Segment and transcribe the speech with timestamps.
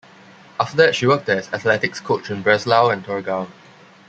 [0.59, 3.47] After that she worked as athletics coach in Breslau and Torgau.